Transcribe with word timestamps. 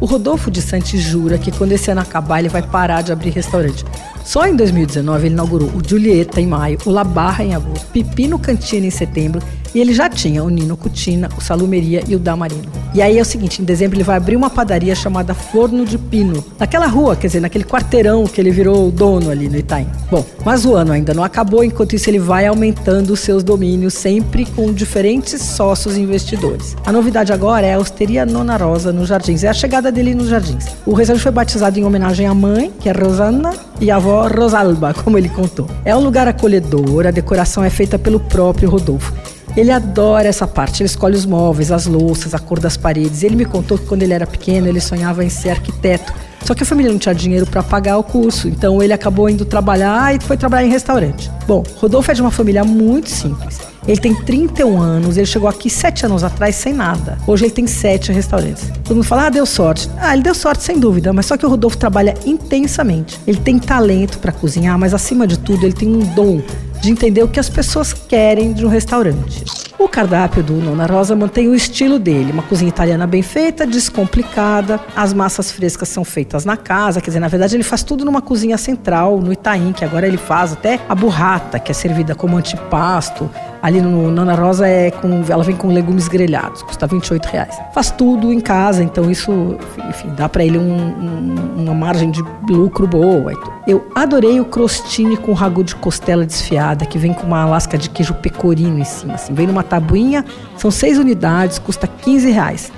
O 0.00 0.04
Rodolfo 0.04 0.50
de 0.50 0.60
Santos 0.60 1.00
jura 1.00 1.38
que 1.38 1.50
quando 1.50 1.72
esse 1.72 1.90
ano 1.90 2.02
acabar 2.02 2.40
ele 2.40 2.48
vai 2.48 2.62
parar 2.62 3.02
de 3.02 3.12
abrir 3.12 3.30
restaurante. 3.30 3.84
Só 4.24 4.46
em 4.46 4.54
2019 4.54 5.26
ele 5.26 5.34
inaugurou 5.34 5.68
o 5.68 5.82
Julieta 5.86 6.40
em 6.40 6.46
maio, 6.46 6.78
o 6.84 6.90
La 6.90 7.04
Barra 7.04 7.44
em 7.44 7.54
agosto, 7.54 7.86
Pipino 7.92 8.38
Cantina 8.38 8.86
em 8.86 8.90
setembro 8.90 9.40
e 9.74 9.80
ele 9.80 9.92
já 9.92 10.08
tinha 10.08 10.42
o 10.42 10.48
Nino 10.48 10.76
Cutina, 10.76 11.28
o 11.36 11.40
Salumeria 11.40 12.02
e 12.06 12.14
o 12.14 12.18
Damarino. 12.18 12.64
E 12.94 13.02
aí 13.02 13.18
é 13.18 13.20
o 13.20 13.24
seguinte, 13.24 13.60
em 13.60 13.64
dezembro 13.64 13.96
ele 13.96 14.04
vai 14.04 14.16
abrir 14.16 14.36
uma 14.36 14.48
padaria 14.48 14.94
chamada 14.94 15.34
Forno 15.34 15.84
de 15.84 15.98
Pino, 15.98 16.44
naquela 16.58 16.86
rua, 16.86 17.14
quer 17.14 17.26
dizer, 17.26 17.40
naquele 17.40 17.64
quarteirão 17.64 18.24
que 18.24 18.40
ele 18.40 18.50
virou 18.50 18.90
dono 18.90 19.30
ali 19.30 19.48
no 19.48 19.56
Itaim. 19.56 19.86
Bom, 20.10 20.24
mas 20.44 20.64
o 20.64 20.74
ano 20.74 20.92
ainda 20.92 21.12
não 21.12 21.22
acabou, 21.22 21.62
enquanto 21.62 21.94
isso 21.94 22.08
ele 22.08 22.18
vai 22.18 22.46
aumentando 22.46 23.12
os 23.12 23.20
seus 23.20 23.42
domínios, 23.42 23.94
sempre 23.94 24.46
com 24.46 24.72
diferentes 24.72 25.42
sócios 25.42 25.96
investidores. 25.96 26.76
A 26.86 26.92
novidade 26.92 27.32
agora 27.32 27.66
é 27.66 27.74
a 27.74 27.78
Osteria 27.78 28.24
Nona 28.24 28.56
Rosa 28.56 28.92
nos 28.92 29.08
Jardins, 29.08 29.44
é 29.44 29.48
a 29.48 29.54
chegada 29.54 29.92
dele 29.92 30.14
nos 30.14 30.28
Jardins. 30.28 30.66
O 30.86 30.94
restaurante 30.94 31.22
foi 31.22 31.32
batizado 31.32 31.78
em 31.78 31.84
homenagem 31.84 32.26
à 32.26 32.34
mãe, 32.34 32.72
que 32.80 32.88
é 32.88 32.92
Rosana, 32.92 33.52
e 33.80 33.90
à 33.90 33.96
avó 33.96 34.26
Rosalba, 34.28 34.94
como 35.04 35.18
ele 35.18 35.28
contou. 35.28 35.68
É 35.84 35.94
um 35.94 36.00
lugar 36.00 36.26
acolhedor, 36.28 37.06
a 37.06 37.10
decoração 37.10 37.62
é 37.62 37.70
feita 37.70 37.98
pelo 37.98 38.20
próprio 38.20 38.70
Rodolfo. 38.70 39.12
Ele 39.56 39.70
adora 39.70 40.28
essa 40.28 40.46
parte, 40.46 40.82
ele 40.82 40.86
escolhe 40.86 41.16
os 41.16 41.24
móveis, 41.24 41.72
as 41.72 41.86
louças, 41.86 42.34
a 42.34 42.38
cor 42.38 42.60
das 42.60 42.76
paredes. 42.76 43.22
Ele 43.22 43.36
me 43.36 43.46
contou 43.46 43.78
que 43.78 43.86
quando 43.86 44.02
ele 44.02 44.12
era 44.12 44.26
pequeno 44.26 44.68
ele 44.68 44.80
sonhava 44.80 45.24
em 45.24 45.30
ser 45.30 45.50
arquiteto. 45.50 46.12
Só 46.44 46.54
que 46.54 46.62
a 46.62 46.66
família 46.66 46.92
não 46.92 46.98
tinha 46.98 47.14
dinheiro 47.14 47.46
para 47.46 47.62
pagar 47.62 47.96
o 47.96 48.04
curso, 48.04 48.46
então 48.46 48.82
ele 48.82 48.92
acabou 48.92 49.28
indo 49.28 49.44
trabalhar 49.44 50.14
e 50.14 50.20
foi 50.20 50.36
trabalhar 50.36 50.66
em 50.66 50.70
restaurante. 50.70 51.30
Bom, 51.46 51.64
Rodolfo 51.76 52.10
é 52.10 52.14
de 52.14 52.20
uma 52.20 52.30
família 52.30 52.62
muito 52.62 53.08
simples. 53.08 53.58
Ele 53.86 54.00
tem 54.00 54.14
31 54.14 54.80
anos, 54.80 55.16
ele 55.16 55.26
chegou 55.26 55.48
aqui 55.48 55.70
7 55.70 56.06
anos 56.06 56.24
atrás 56.24 56.56
sem 56.56 56.72
nada. 56.72 57.18
Hoje 57.26 57.44
ele 57.44 57.52
tem 57.52 57.66
7 57.66 58.12
restaurantes. 58.12 58.70
Todo 58.84 58.96
mundo 58.96 59.04
fala, 59.04 59.26
ah, 59.26 59.30
deu 59.30 59.46
sorte. 59.46 59.88
Ah, 59.98 60.12
ele 60.12 60.22
deu 60.22 60.34
sorte 60.34 60.62
sem 60.64 60.78
dúvida, 60.78 61.12
mas 61.12 61.26
só 61.26 61.36
que 61.36 61.46
o 61.46 61.48
Rodolfo 61.48 61.76
trabalha 61.76 62.14
intensamente. 62.24 63.20
Ele 63.26 63.38
tem 63.38 63.58
talento 63.58 64.18
para 64.18 64.32
cozinhar, 64.32 64.76
mas 64.78 64.92
acima 64.92 65.26
de 65.26 65.38
tudo 65.38 65.64
ele 65.64 65.72
tem 65.72 65.88
um 65.88 66.00
dom 66.14 66.42
de 66.80 66.90
entender 66.90 67.22
o 67.22 67.28
que 67.28 67.40
as 67.40 67.48
pessoas 67.48 67.92
querem 67.92 68.52
de 68.52 68.64
um 68.64 68.68
restaurante. 68.68 69.44
O 69.78 69.88
cardápio 69.88 70.42
do 70.42 70.54
Nona 70.54 70.86
Rosa 70.86 71.14
mantém 71.14 71.48
o 71.48 71.54
estilo 71.54 71.98
dele, 71.98 72.32
uma 72.32 72.42
cozinha 72.42 72.68
italiana 72.68 73.06
bem 73.06 73.22
feita, 73.22 73.66
descomplicada, 73.66 74.80
as 74.94 75.12
massas 75.12 75.50
frescas 75.50 75.88
são 75.88 76.02
feitas 76.02 76.44
na 76.44 76.56
casa, 76.56 77.00
quer 77.00 77.10
dizer, 77.10 77.20
na 77.20 77.28
verdade 77.28 77.56
ele 77.56 77.62
faz 77.62 77.82
tudo 77.82 78.04
numa 78.04 78.22
cozinha 78.22 78.56
central, 78.56 79.20
no 79.20 79.32
Itaim, 79.32 79.72
que 79.72 79.84
agora 79.84 80.06
ele 80.06 80.16
faz 80.16 80.54
até 80.54 80.80
a 80.88 80.94
burrata, 80.94 81.58
que 81.58 81.70
é 81.70 81.74
servida 81.74 82.14
como 82.14 82.36
antipasto, 82.36 83.30
Ali 83.66 83.80
no 83.82 84.12
Nona 84.12 84.36
Rosa 84.36 84.68
é 84.68 84.92
com, 84.92 85.24
ela 85.28 85.42
vem 85.42 85.56
com 85.56 85.66
legumes 85.66 86.06
grelhados, 86.06 86.62
custa 86.62 86.86
28 86.86 87.26
reais. 87.26 87.58
Faz 87.74 87.90
tudo 87.90 88.32
em 88.32 88.38
casa, 88.38 88.80
então 88.80 89.10
isso, 89.10 89.58
enfim, 89.88 90.08
dá 90.16 90.28
para 90.28 90.44
ele 90.44 90.56
um, 90.56 90.76
um, 90.76 91.64
uma 91.64 91.74
margem 91.74 92.12
de 92.12 92.22
lucro 92.48 92.86
boa. 92.86 93.32
Eu 93.66 93.90
adorei 93.92 94.38
o 94.38 94.44
crostini 94.44 95.16
com 95.16 95.32
ragu 95.32 95.64
de 95.64 95.74
costela 95.74 96.24
desfiada, 96.24 96.86
que 96.86 96.96
vem 96.96 97.12
com 97.12 97.26
uma 97.26 97.44
lasca 97.44 97.76
de 97.76 97.90
queijo 97.90 98.14
pecorino 98.14 98.78
em 98.78 98.84
cima. 98.84 99.14
Assim. 99.14 99.34
Vem 99.34 99.48
numa 99.48 99.64
tabuinha, 99.64 100.24
são 100.56 100.70
seis 100.70 100.96
unidades, 100.96 101.58
custa 101.58 101.88
15 101.88 102.30
reais. 102.30 102.70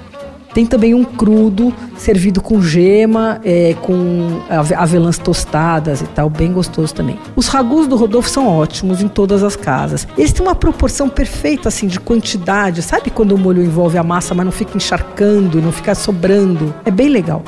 Tem 0.54 0.64
também 0.64 0.94
um 0.94 1.04
crudo, 1.04 1.72
servido 1.96 2.40
com 2.40 2.60
gema, 2.60 3.40
é, 3.44 3.74
com 3.82 4.40
avelãs 4.76 5.18
tostadas 5.18 6.00
e 6.00 6.06
tal, 6.06 6.30
bem 6.30 6.52
gostoso 6.52 6.94
também. 6.94 7.18
Os 7.36 7.48
ragus 7.48 7.86
do 7.86 7.96
Rodolfo 7.96 8.28
são 8.28 8.48
ótimos 8.48 9.02
em 9.02 9.08
todas 9.08 9.42
as 9.42 9.54
casas. 9.56 10.08
Eles 10.16 10.32
têm 10.32 10.44
uma 10.44 10.54
proporção 10.54 11.08
perfeita, 11.08 11.68
assim, 11.68 11.86
de 11.86 12.00
quantidade. 12.00 12.82
Sabe 12.82 13.10
quando 13.10 13.32
o 13.32 13.38
molho 13.38 13.62
envolve 13.62 13.98
a 13.98 14.02
massa, 14.02 14.34
mas 14.34 14.44
não 14.44 14.52
fica 14.52 14.76
encharcando, 14.76 15.60
não 15.60 15.70
fica 15.70 15.94
sobrando? 15.94 16.74
É 16.84 16.90
bem 16.90 17.08
legal. 17.08 17.42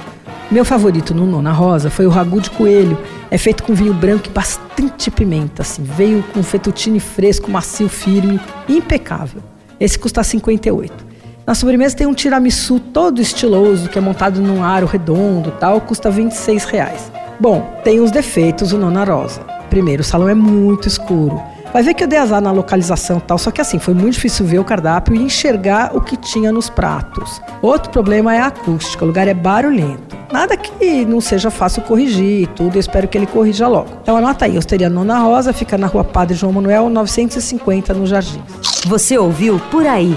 Meu 0.50 0.64
favorito 0.64 1.14
no 1.14 1.26
Nona 1.26 1.52
Rosa 1.52 1.90
foi 1.90 2.06
o 2.06 2.10
ragu 2.10 2.40
de 2.40 2.50
coelho. 2.50 2.98
É 3.30 3.38
feito 3.38 3.62
com 3.62 3.72
vinho 3.72 3.94
branco 3.94 4.26
e 4.26 4.30
bastante 4.30 5.10
pimenta, 5.10 5.62
assim. 5.62 5.82
Veio 5.82 6.24
com 6.34 6.42
fettuccine 6.42 6.98
fresco, 6.98 7.50
macio, 7.50 7.88
firme, 7.88 8.40
impecável. 8.68 9.40
Esse 9.78 9.98
custa 9.98 10.24
58. 10.24 11.09
Na 11.50 11.54
sobremesa 11.56 11.96
tem 11.96 12.06
um 12.06 12.14
tiramisu 12.14 12.78
todo 12.78 13.20
estiloso, 13.20 13.88
que 13.88 13.98
é 13.98 14.00
montado 14.00 14.40
num 14.40 14.62
aro 14.62 14.86
redondo 14.86 15.50
tal, 15.58 15.80
custa 15.80 16.08
26 16.08 16.64
reais. 16.66 17.10
Bom, 17.40 17.68
tem 17.82 18.00
uns 18.00 18.12
defeitos 18.12 18.72
o 18.72 18.78
Nona 18.78 19.02
Rosa. 19.02 19.40
Primeiro, 19.68 20.02
o 20.02 20.04
salão 20.04 20.28
é 20.28 20.34
muito 20.34 20.86
escuro. 20.86 21.42
Vai 21.72 21.82
ver 21.82 21.94
que 21.94 22.04
eu 22.04 22.06
dei 22.06 22.20
azar 22.20 22.40
na 22.40 22.52
localização 22.52 23.18
tal, 23.18 23.36
só 23.36 23.50
que 23.50 23.60
assim, 23.60 23.80
foi 23.80 23.94
muito 23.94 24.12
difícil 24.12 24.46
ver 24.46 24.60
o 24.60 24.64
cardápio 24.64 25.16
e 25.16 25.18
enxergar 25.18 25.90
o 25.92 26.00
que 26.00 26.16
tinha 26.16 26.52
nos 26.52 26.70
pratos. 26.70 27.42
Outro 27.60 27.90
problema 27.90 28.32
é 28.32 28.38
a 28.38 28.46
acústica, 28.46 29.02
o 29.02 29.08
lugar 29.08 29.26
é 29.26 29.34
barulhento. 29.34 30.16
Nada 30.30 30.56
que 30.56 31.04
não 31.04 31.20
seja 31.20 31.50
fácil 31.50 31.82
corrigir 31.82 32.42
e 32.42 32.46
tudo, 32.46 32.76
eu 32.76 32.80
espero 32.80 33.08
que 33.08 33.18
ele 33.18 33.26
corrija 33.26 33.66
logo. 33.66 33.88
Então 34.00 34.16
anota 34.16 34.44
aí, 34.44 34.56
Osteria 34.56 34.88
Nona 34.88 35.18
Rosa, 35.18 35.52
fica 35.52 35.76
na 35.76 35.88
rua 35.88 36.04
Padre 36.04 36.36
João 36.36 36.52
Manuel, 36.52 36.88
950, 36.88 37.92
no 37.92 38.06
Jardim. 38.06 38.40
Você 38.86 39.18
ouviu 39.18 39.60
Por 39.68 39.84
Aí 39.84 40.16